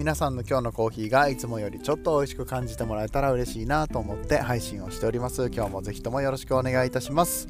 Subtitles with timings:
[0.00, 5.50] 皆さんの今日のコーヒーがいつもよりちょっと美味しく感じてもらえたら嬉しいなと思って配信をしております。
[5.52, 7.48] 今日もぜひともよろしくお願いいたします、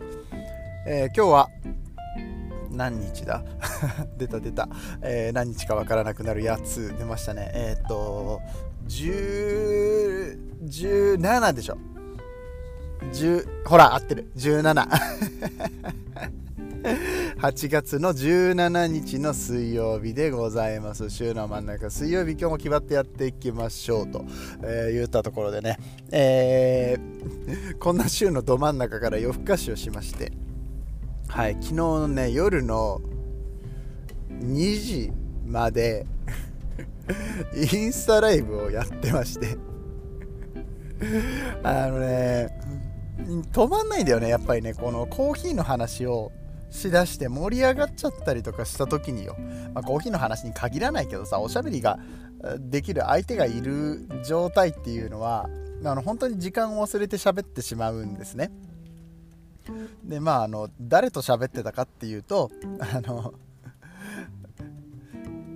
[0.85, 1.49] えー、今日は
[2.73, 3.45] 何日だ？
[4.19, 4.69] 出た出た、
[5.01, 7.53] えー、何日かわからなくなるやつ出ましたね。
[7.55, 8.41] えー、っと
[8.89, 11.79] 10 17でしょ。
[13.13, 14.33] 10ほら合ってる。
[14.35, 14.89] 17
[16.83, 21.11] 8月の17日の水曜日でございます。
[21.11, 24.25] 週の真ん中、水曜日、今日も決まってやっていきましょうと、
[24.63, 25.79] えー、言ったところでね、
[26.11, 30.33] えー、こんな週のど真ん中から夜更かしをしまして、
[31.29, 33.03] はい、昨日のね、夜の
[34.31, 35.13] 2時
[35.47, 36.07] まで
[37.55, 39.59] インスタライブをやってまして。
[41.63, 42.49] あのね、
[43.53, 46.33] 止まんないんだよね、やっぱりね、このコーヒーの話を。
[46.71, 49.37] しだして盛り上がっちゃったりとかした時によ、
[49.75, 51.99] まあ、コーヒーの話に限らないけどさおしゃべりが
[52.59, 55.49] できる相手がいる状態っていうのは
[55.85, 58.51] あの本当に時間を忘れて喋ってしまうんですね。
[60.05, 62.51] でまああの誰と喋ってたかっていうと
[62.95, 63.35] あの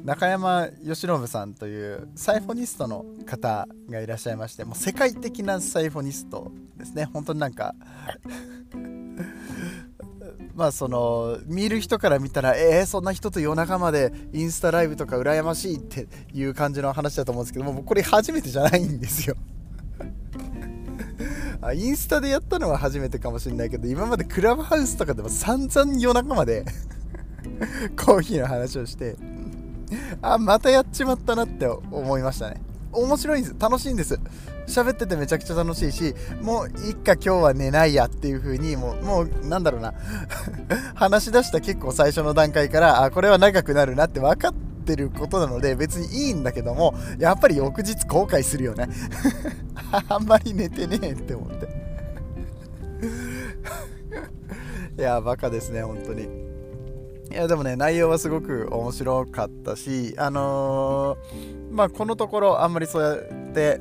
[0.04, 7.06] 中山由伸さんというサイフォニストの方がいらっしゃいましてもう世界的なサイフォニストですね。
[7.06, 7.74] 本当になんか
[10.54, 19.36] まあその見る人から見たらえー、そんな人と夜中までインスタライブとか羨ましいっていう感じの話だと思うんですけどもこれ初めてじゃないんですよ。
[21.60, 26.64] あインスタでやったのは初めてかもしれないけど今までクラブハウスとかでも散々夜中まで
[27.96, 29.16] コーヒーの話をして
[30.22, 32.60] あまたやっちまったなって思いましたね。
[32.92, 33.56] 面白いんです。
[33.58, 34.20] 楽しいんです。
[34.66, 39.94] 喋っててめちゃくちゃ楽しいしもういっか今日は寝ないやっていう風にもうもうなんだろうな。
[40.94, 44.54] 話し出した結構最初の段階からあこれは長くなるなって分かっ
[44.84, 48.88] てることなので別にいいんだけどもやっぱり翌日後悔するよね。
[50.08, 51.68] あんまり寝てねえって思って。
[54.96, 56.28] いやバカですね本当に。
[57.30, 63.80] いやでもね内容はすごく面白かったしあのー、まあこのところあんまりそうやって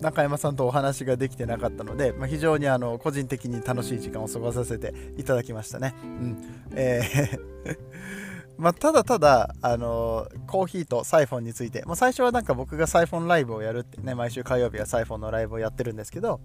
[0.00, 5.94] 中山さんとお話ができてなかったので、まあ、非常にあの個人的に楽しい時間を過ごさせていただきましたね。
[6.02, 6.36] うん。
[6.72, 7.76] えー
[8.58, 16.40] まあ、ただただ、あのー、コーヒーとサイフォンについて、まあ、最初はなんか僕がサイフォンライブをやるってね、毎週火曜日はサイフォンのライブをやってるんですけど、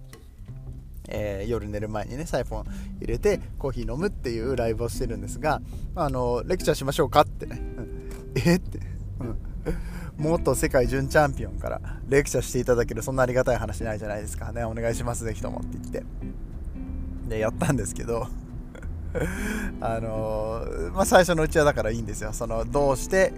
[1.07, 2.65] えー、夜寝る前にねサイフォン
[2.99, 5.61] 入れてコーヒー飲むっていうライブをしてるんですが、
[5.95, 8.79] あのレクチャーしましょうかってね、うん、えって、
[9.19, 9.37] うん。
[10.17, 14.51] 元世界準チャンピオンからレクチャーしていただけるそんなありがたい話ないじゃないですか。
[14.51, 16.03] ねお願いしますぜひともって言って。
[17.29, 18.27] でやったんですけど
[19.79, 22.33] あのー、まあ、最初のうちはだからいいんですよ。
[22.33, 23.33] そのどうして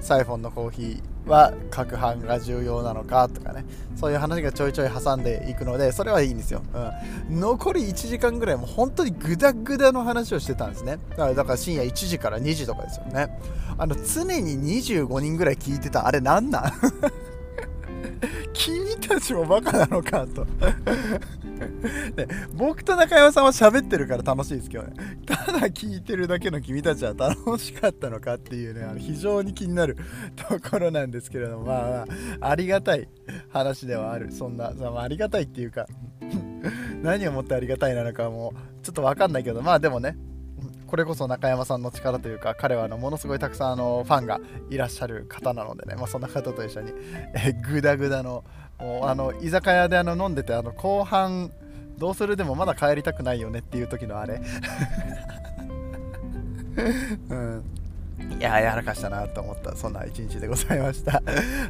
[0.00, 3.64] サイフォンのコーヒーは攪拌が重要なのかとかね。
[3.96, 6.62] そういう話がちょいちょい挟んでいくのでそれはいいんですよ、
[7.28, 10.98] うん、残り1時間ぐらいもう本当にグダグダの話をしてたんですね。
[11.10, 13.38] だからだから深夜1時から2時とかですよね。
[13.76, 16.06] あの常に25人ぐらい聞いてた。
[16.06, 16.72] あれなんなん？
[18.52, 20.44] 君 たちもバカなのかと。
[22.16, 24.92] ね、僕と中山さんは喋ってるから楽しいですけどね。
[25.26, 29.96] ただ聞いてるだけの君たちは楽しかったのかっていうねあの非常に気になる
[30.36, 31.64] ところなんですけれども。
[31.64, 32.06] まあ、ま
[32.40, 33.08] あ、ありがたい
[33.50, 34.30] 話ではある。
[34.30, 35.86] そんな、まあ、ありがたいっていうか
[37.02, 39.62] 何をもってありがたいなのかもうちょっと分かんないけど。
[39.62, 40.16] まあでもね
[40.88, 46.92] これこそ中山さんの力というか彼はあのものすごいたくさんあのファンがいらっしゃる方なのでね、まあ、そんな方と一緒に、
[47.34, 48.42] えグダグダの
[48.78, 51.50] もうあの居酒屋であの飲んでてあの後半
[51.98, 54.40] どうするでもまだ帰りたくないよねっていう時のあれ。
[57.28, 57.64] うん。
[58.38, 61.22] いややらかしたなと思ったそんな一日でございました。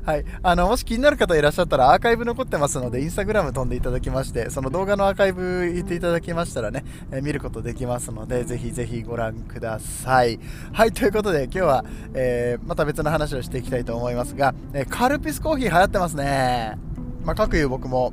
[0.05, 0.25] はい。
[0.43, 10.39] あのもし気になる方いらっしゃったらアーカイブ残ってますのでインスタグラム飛んでいただきましてその動画のアーカイブ言っていただきましたらね、え、見ることできますのでぜひぜひご覧ください。
[10.73, 10.93] はい。
[10.93, 16.88] ということで今日は、えー、また別の話をしていきたいと思いますが、え、カルピスコーヒー流行ってますね。
[17.25, 18.12] まあ、各いう僕も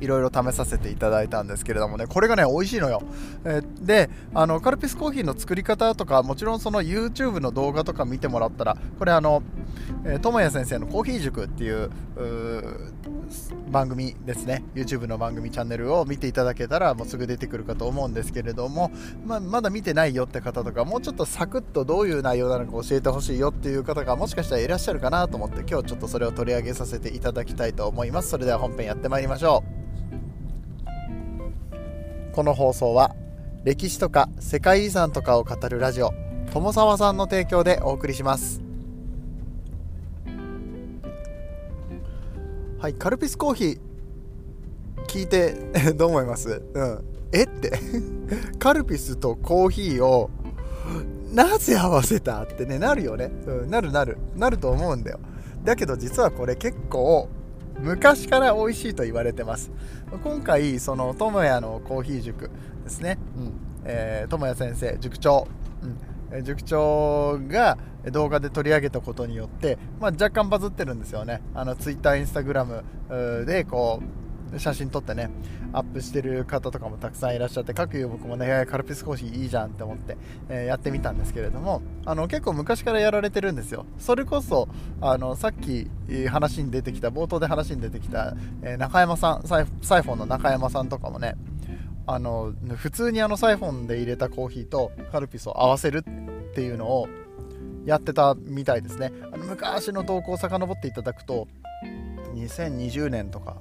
[0.00, 3.02] いろいろ試させていただいたんですけれどもね、これがね、美味しいのよ。
[3.44, 9.42] え、で、あの、カルピスコーヒーの作り方とか、もちろんその YouTube の動画とか見てもらったら、これあの、
[10.04, 11.90] えー、智也先生のコーヒー塾っていう
[13.70, 18.90] 番組ですね、YouTube の番組チャンネルを見ていただけたら、もうすぐ出てくるかと思うんですけれども、
[19.24, 28.30] まあ、まだ見てないよって方とか、もうちょっとサクッとどういう内容なのか教えてほしいよっていう方がもしかしたらいらっしゃるかなと思って、今日ちょっとそれを取り上げさせていただきたいと思います。
[28.30, 29.80] それでは本編やってまいりましょう。
[32.32, 33.14] この放送は
[33.64, 36.12] 歴史とか世界遺産とかを語るラジオ
[36.52, 38.69] 友沢さんの提供でお送りします
[42.80, 43.78] はいカルピスコーヒー
[45.06, 45.52] 聞いて
[45.92, 46.62] どう思います？
[46.72, 47.04] うん。
[47.30, 47.42] え？
[47.42, 47.78] って。
[48.58, 50.30] カルピスとコーヒーを
[51.34, 54.16] なぜ合わせたってねなるよね、うん、なるなる。
[54.34, 55.20] なると思うんだよ。
[55.62, 57.28] だけど実はこれ結構
[57.80, 59.70] 昔から美味しいと言われてます。
[60.24, 62.50] 今回その智也のコーヒー塾
[62.84, 63.52] ですね、うん。
[63.84, 65.46] えー、智也先生塾長、
[65.82, 65.96] うん、
[66.42, 67.78] 塾長が
[68.12, 71.42] 動画で取り上げたことによって、まあ、若干バズってるんですよね。
[71.54, 75.30] あの Twitter、Instagram でこう写真撮ってね
[75.72, 80.16] アップしてる方とかもたくさんいらっしゃって各有僕もねカルピスコーヒーいいじゃんって思って、
[80.48, 83.86] えー、やってみたんですけれどもあの結構昔からやられてるんですよ。
[83.98, 84.68] それこそ
[85.00, 85.88] あのさっき
[86.28, 91.36] 話に出てきた冒頭で話に出てきた、えー、中山さんサイサイフォンの中山さんとかもね
[92.12, 97.08] あの普通にあのサイフォンで入れたコーヒーとカルピスを合わせるっていうのを
[97.84, 99.12] やってたみたいですね。
[99.32, 101.46] あの昔の投稿を遡っていただくと
[102.34, 103.58] 2020年とか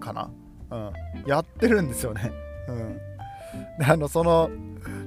[0.00, 0.30] かな、
[0.70, 0.92] うん、
[1.26, 2.32] やってるんですよね。
[2.68, 3.00] うん、
[3.78, 4.50] であのその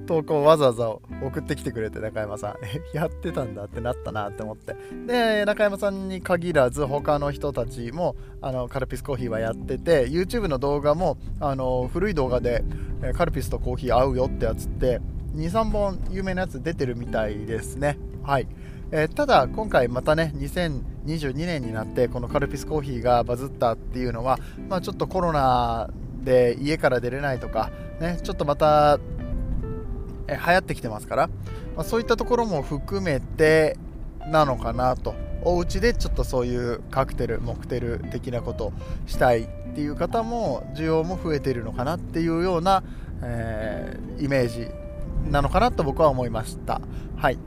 [0.07, 2.55] 投稿をわざわざ送ってきてくれて中山さん。
[2.95, 4.75] やってたんだってなったなって思って。
[5.07, 12.63] で中山さんに限らず他の人たちもあのカルピスコーヒーはやってて YouTube の動画もあの古い動画で
[13.15, 14.99] カルピスとコーヒー合うよってやつって
[15.35, 17.97] 23本有名なやつ出てるみたいですね。
[18.23, 18.47] はい。
[18.93, 25.89] えー、ただ今回またね2022年になってこのカルピスコーヒーがバズったっていうのは、まあ、ちょっとコロナ
[26.23, 27.71] で家から出れないとか、
[28.01, 28.99] ね、ちょっとまた、
[30.27, 31.27] え、流行ってきてますから、
[31.75, 33.77] まあ、そういったところも含めて
[34.27, 35.13] なのかなと
[35.43, 38.73] お家でちょっとそういうカクテルモクテル的なこと
[39.05, 42.83] したいっていう方も需要も増えているのかなっていうような、
[43.21, 44.67] えー、イメージ
[45.29, 46.81] なのかなと僕は思いました。
[47.17, 47.37] はい。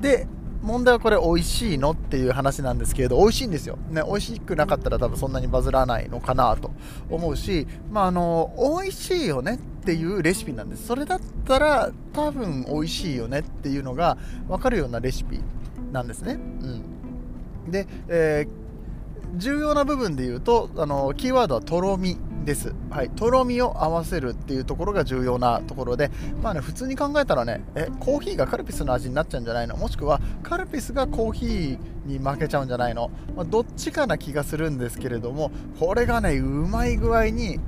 [0.00, 0.26] で
[0.62, 6.70] 問題はこれ美味しいのっていう話なんですけれど美味しいんですよ、ね、美味しくなかったら多分そんなにバズらないのかなと
[7.08, 10.86] 思うし、まあ、あの美味しいよねっていうレシピなんです。
[10.86, 14.18] それだったら多分美味しいよねっていうのが
[14.48, 15.40] 分かるようなレシピ
[15.92, 22.18] なんですね、うん、で、えー、重要な部分で言うとあのキーワードはとろみ。
[22.50, 26.10] です、はい、とろみを合わせるっていうところが重要なところで、
[26.42, 29.76] まあね、普通に考えたらねえコーヒーがカルピスの味になっちゃうんじゃないの？
[29.76, 37.60] もしくはカルピスがコーヒーに負けちゃうんじゃないの、まあ、どっちかな気がするんですけれどもこれがねうまい具合に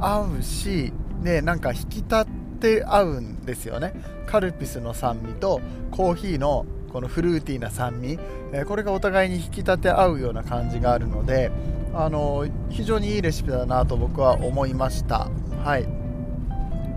[0.00, 2.26] 合うし、ね、なんか引き立っ
[2.60, 3.92] て合うんですよね。
[4.26, 5.60] カルピスの酸味と
[5.90, 6.64] コーヒーの
[6.94, 8.20] このフルーティーな酸味、
[8.52, 11.50] えこれがお互いに引き立て合うような感じがあるので
[11.92, 15.28] あの非常にいいレシピだなと僕は思いました。
[15.64, 15.88] はい。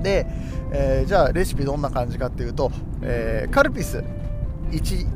[0.04, 0.28] で、
[0.72, 2.72] えー、じゃあレシピどんな感じかっていうと、
[3.02, 4.04] えー、カルピス
[4.70, 5.08] 1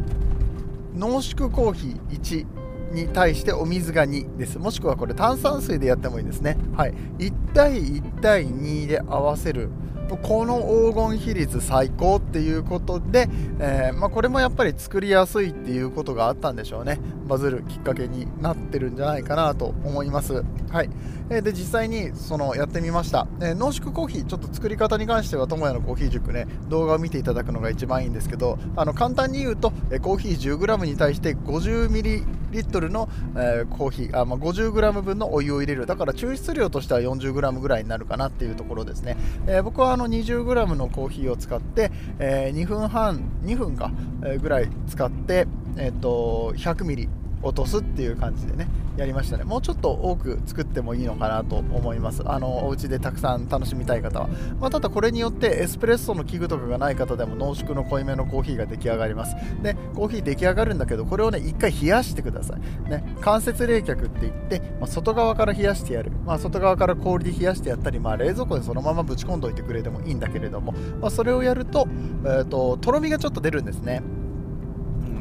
[0.95, 4.57] 濃縮コーヒー1に対してお水が2です。
[4.57, 6.57] もしくはこれ炭酸水でやってもいいですね。
[6.75, 6.93] はい。
[7.19, 9.69] 1対1対2で合わせる
[10.17, 10.59] この
[10.91, 16.99] 黄金比率最高っていうことで、えー、まあ、これもやっぱり作りやすいっていうことがあったんでしょうね。
[17.27, 20.43] バズるきっかけになってるんじゃないかなと思います。
[20.69, 20.89] はい、
[21.29, 35.85] えー、で実際にそのやってみました、えー、濃縮コーヒーちょっと作り方に関しては智也のコーヒー塾ね動画を見ていただくのが一番いいんですけどあの簡単に言うと、えコーヒー 10g に対して 50ml の、えコーヒーあ、まあ、50g 分のお湯を入れる。
[35.85, 39.15] だから抽出量としては 40g ぐらいになるかなっていうところですね、
[39.47, 43.91] え僕はの 20g のコーヒーを使って、え2分半2分か、
[44.25, 47.09] えぐらい使って、えーと、100ミリ。
[47.43, 48.67] 落とすっていう感じでね
[48.97, 49.43] やりましたね。
[49.45, 52.21] もうちょっと多く作ってもいいのかなと思います。
[52.25, 54.27] あのお家でたくさん楽しみたい方は、
[54.59, 59.35] まあ、ただこれによってエスプレッソの器具とかがない方でも濃縮の濃いめのコーヒーが出来上がります。
[59.63, 62.89] でコーヒー出来上がるんだけどこれをね一回冷やしてください。
[62.89, 71.87] ね間接冷却って言って、まあ、外側から冷やしてやる、まあ、外側から氷で冷やしてやったり、まあ、冷蔵庫でそのままぶち込んどいてくれてもいいんだけれども、まあ、それをやると,、
[72.25, 74.03] えーととろみがちょっと出るんですね。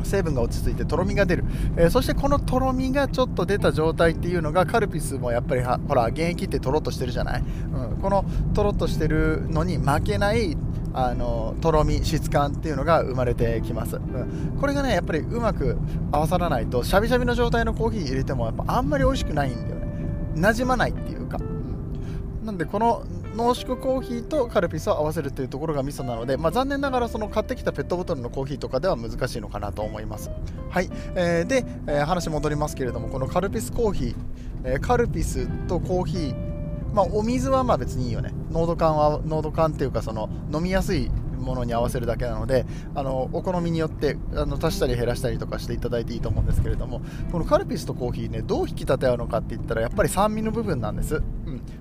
[0.05, 1.45] 成分が落ち着いてとろみが出る、
[1.77, 10.57] えー、そしてこのとろみがちょっと出た状態っていうのがカルピスもやっぱりほら原液ってとろっとしてるじゃない、うん、このとろっとしてるのに負けない
[10.93, 15.79] あのとろみ質感っていうのが生まれてきます、うん、これがねやっぱりうまく
[16.11, 19.87] 合わさらないとしゃびしゃびの状態のコーヒー入れてもやっぱあんまり美味しくないんだよね。
[20.35, 21.43] 馴染まないっていうか、う
[22.43, 30.31] ん、なんでこの濃縮コーヒーとカルピスを合わせるというところがミソなので、まあ、残念ながらその買ってきたペットボトルのコーヒーとかでは難しいのかなと思います。
[30.69, 34.15] はい、えー、で、えー、話戻りますけれどもこのカルピスコーヒー、
[34.65, 36.51] えー、カルピスとコーヒー
[36.93, 38.33] まあ、お水はまあ別にいいよね。
[38.51, 41.09] 濃度感は濃度感っていうかその飲みやすい
[41.41, 47.01] ものに合わせるだけなのであのお好みによってあの足したり減らしたりとかしていただいていいと思うんですけれども
[47.33, 51.23] このカルピスとコーヒーねどう引き立て合うのかって言ったらやっぱり酸味の部分なんです、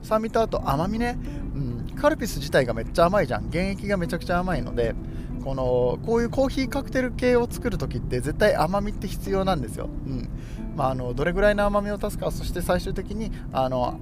[0.02, 1.18] 酸味とあと甘みね、
[1.56, 3.50] うん、カルピス自体がめっちゃ甘いじゃん。
[3.50, 4.96] 原液がめちゃくちゃ甘いので
[5.44, 10.30] このこういうコーヒーカクテル系を作るときって絶対甘みって必要なんですよ、うん。
[10.76, 14.00] まあ、あのどれぐらいの甘みを足すかそして最終的にあの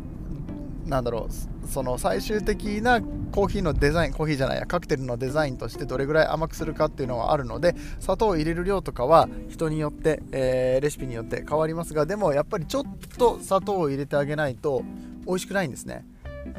[0.87, 12.83] なんだろうその最終的なコーヒーのデザインコーヒーじゃないやカクテルのデザインとしてどれぐらい甘くするかっていうのはあるので砂糖を入れる量とかは人によって、えー、レシピによって変わりますがでもやっぱりちょっ
[13.17, 14.83] と砂糖を入れてあげないと
[15.25, 16.05] 美味しくないんですね。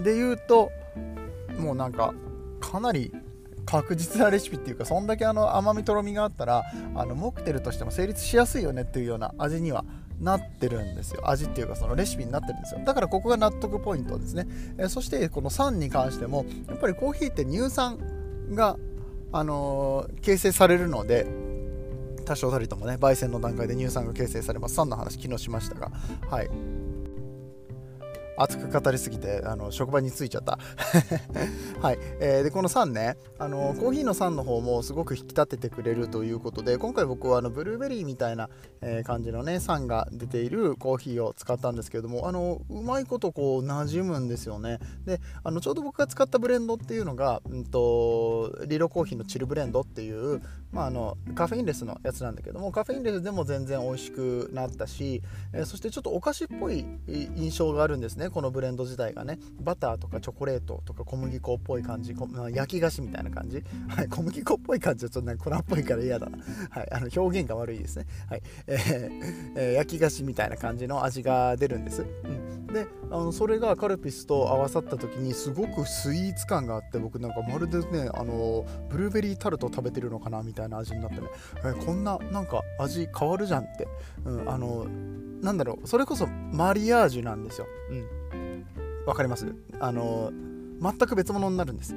[0.03, 0.71] で言うと
[1.59, 2.13] もうなんか
[2.61, 3.13] かなり
[3.65, 9.85] 確実なレシピっていうかそんだけあの甘みとろみがあったらあのモクテルとしても成立しやすいよねっていうような味には
[10.21, 11.29] なってるんですよ。
[11.29, 12.81] 味っていうかそのレシピになってるんですよ。
[12.85, 14.47] だからここが納得ポイントですね、
[14.79, 17.99] え、そしてこの酸に関してもやっぱりコーヒーって乳酸
[18.53, 18.77] が、
[19.33, 21.27] あのー、形成されるので
[22.25, 24.75] 多少たりともね焙煎の段階で乳酸が形成されます。
[24.75, 25.91] 酸の話昨日しましたが。
[26.29, 26.51] はい。
[28.38, 30.59] 熱く語りすぎてあの職場に着いちゃった。
[31.83, 38.49] はい、えー、でこの酸ねあのコーヒーの酸の方もすごく引き立ててくれるということで今回僕はあのブルーベリーみたいな、
[38.80, 44.78] えー、感じのね酸が出ているコーヒーを使ったんですけれどもあのうまいことこう馴染むんですよね。
[45.04, 50.40] であのちょうど僕が使ったブレンドっていうのが、うんと、リロコーヒーのチルブレンドっていう、
[50.73, 58.28] まあ、あのカフェインレスのやつなんだけどもカフェインレスでも全然美味しくなったし、えー、そしてちょっとお菓子っぽい印象があるんですね。
[58.31, 62.15] このブレンド自体がねバターとかチョコレートとか小麦粉っぽい感じ
[62.53, 66.39] 焼き菓子みたいな感じ、 はい、小麦粉っぽい感じはちょっと粉っぽいから嫌だな、
[66.71, 68.43] はい、あの表現が悪いですね、はい。
[68.67, 72.09] えーえー、焼き菓子みたいな感じの味が出るんです、うん、
[72.73, 81.29] であのそれがカルピスと合わさった時にすごくスイーツ感があって僕なんかまるでねあのブルーベリータルト食べてるのかなみたいな味になってね、
[81.65, 83.89] え、こんななんか味変わるじゃんって、
[84.25, 84.87] うん、あの
[85.41, 87.95] なんだろうそれこそマリアージュなんですよ、う
[88.37, 88.67] ん、
[89.07, 89.55] 分かります？
[89.81, 90.31] あの
[90.81, 91.95] 全く別物になるんです。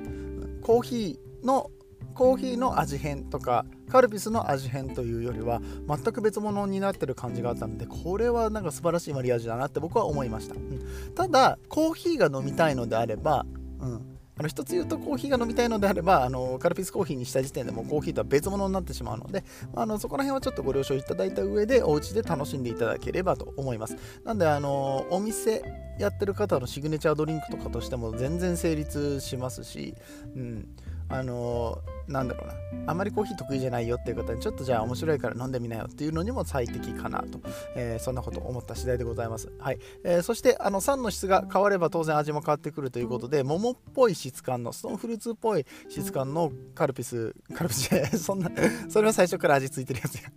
[0.62, 1.70] コーヒーの
[2.14, 13.46] コーヒーの味変とかカルピスの味変というよりは全く別物になってる感じがあったのでこれはなんか素晴らしいマリアージュだなって僕は思いました、うん、ただコーヒーが飲みたいのであれば、
[13.80, 19.44] うん、あの一つ言うとコーヒーが飲みたいのであればあのカルピスコーヒーにした時点でもコーヒーとは別物になってしまうので
[19.76, 23.98] あのそこら辺はちょっとご了承いただいた上でお家で楽しんでいただければと思います。
[24.24, 25.64] なんであのお店
[26.00, 29.94] やってる方のシグネチャードリンクとかとしても全然成立しますし、
[30.36, 30.68] うん。
[31.12, 37.42] あのー、なんだろうな、あまりコーヒー得意じゃないよっていう方に、ちょっとじゃあ面白いから飲んでみなよっていうのにも最適かなと、
[37.76, 39.52] えー、そんなこと思った次第でございます。
[39.60, 39.80] はい。
[40.04, 48.50] えー、そして、あの、酸の質が変われば当然味も変わってくるということで、桃っぽい質感の、ストーンフルーツっぽい質感のカルピス、 カルピスじゃ、 そんな、
[48.90, 50.32] それは最初から味付いてるやつや。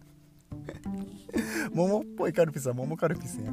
[1.73, 3.53] 桃っぽいカルピスは桃カルピスや。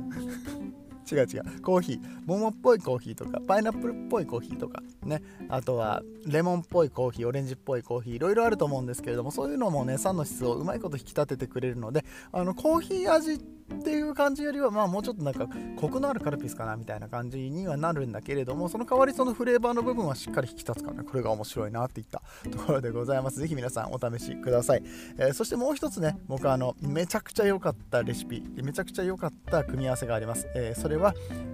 [1.12, 1.62] 違う違う。
[1.62, 5.22] コーヒー桃っぽいコーヒーとかパイナップルっぽいコーヒーとかね。
[5.50, 15.48] あとはレモンっぽいコーヒーオレンジっぽいコーヒーいろいろあると思うんですけれどもそういうのもね酸の質をうまいこと引き立ててくれるのであのコーヒー味ってっていう感じよりはまあもうちょっとなんか
[15.78, 23.40] コクのあるカルピスかなみたいな感じにはなるんだけれどもその代わりそのフレーバーの部分はしっかり引き立つからねこれが面白いなっていったところでございます。
[23.40, 24.84] ぜひ皆さんお試しください、
[25.18, 31.14] えー、そしてもう一つね僕あのめちゃくちゃ良かったレシピめちゃくちゃ良かった組み合わせがあります、えー、それは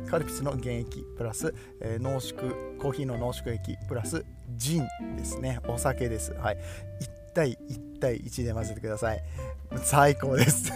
[0.09, 5.59] カルピスの原液プラス、えー、濃縮コーヒーの濃縮液プラスジンですね。
[5.67, 6.33] お酒です。
[6.33, 6.55] はい。
[6.55, 6.59] 1
[7.33, 9.21] 対1対1で混ぜてください。
[9.83, 10.71] 最高です。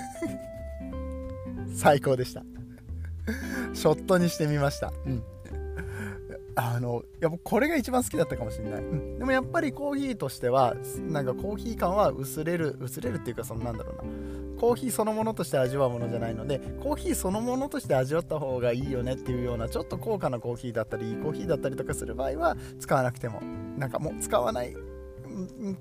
[1.74, 2.44] 最高でした。
[3.74, 4.94] ショットにしてみました。
[5.06, 5.24] うん。
[6.56, 10.76] あのやっぱこれが一番好きだったかもしれない、うん、でもやっぱりコーヒーとしては
[11.08, 14.04] なんかコーヒー感は薄れる薄れるっていうかそのなんだろうな。
[14.60, 23.42] コーヒーそのものとして味わうものじゃないのでコーヒーそのものとして味わった方がいいよねっていうようなちょっと高価なコーヒーだったりコーヒーだったりとかする場合は使わなくても。
[23.78, 24.76] なんかもう使わない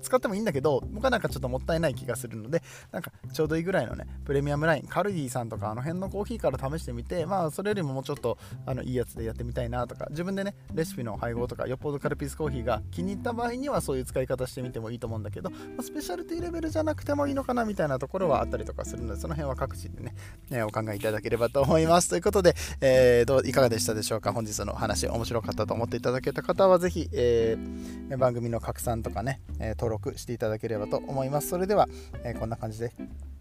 [0.01, 20.15] 使ってもいいんだけど僕はなんかちょっともったいない気がするのでなんかちょうどいいぐらいのねプレミアムラインカルディさんとかあの辺のコーヒーから試してみてまあそれよりももうちょっとあのいいやつでやってみたいなとか自分でねレシピの配合とかよっぽどカルピスコーヒーが気に入った場合にはそういう使い方してみてもいいと思うんだけど、まあ、スペシャルティレベルじゃなくてもいいのかなみたいなところはあったりとかするのでその辺は各地でね、
[20.49, 22.09] ね、お考えいただければと思います。
[22.09, 24.31] ということで、えー、どういかがでしたでしょうか？
[24.33, 31.49] 本日の話面白かったと思っていただけた方はぜひ、えー、番組の拡散とかね、えー、登録していただければと思います。
[31.49, 31.87] それでは、
[32.23, 32.93] えこんな感じで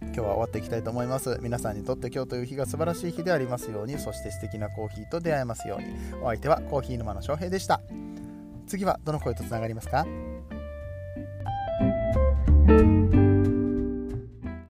[0.03, 1.39] 今日は終わっていきたいと思います。
[1.43, 5.95] 皆さんにとって今日という日が素晴らしい日でありますようにそして素敵なコーヒーと出会えますように。
[6.23, 7.81] お相手はコーヒー沼の翔平でした。
[8.67, 10.07] 次はどの声とつながりますか？